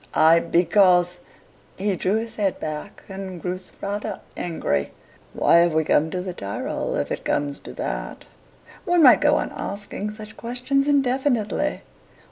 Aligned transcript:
"I 0.15 0.39
because" 0.39 1.19
He 1.77 1.95
drew 1.95 2.15
his 2.15 2.37
head 2.37 2.59
back 2.59 3.03
and 3.07 3.39
grew 3.39 3.59
rather 3.81 4.19
angry. 4.35 4.93
"Why 5.31 5.57
have 5.57 5.73
we 5.75 5.83
come 5.83 6.09
to 6.09 6.21
the 6.21 6.33
Tyrol, 6.33 6.95
if 6.95 7.11
it 7.11 7.23
comes 7.23 7.59
to 7.59 7.73
that? 7.73 8.25
One 8.85 9.03
might 9.03 9.21
go 9.21 9.35
on 9.35 9.51
asking 9.51 10.09
such 10.09 10.35
questions 10.35 10.87
indefinitely." 10.87 11.81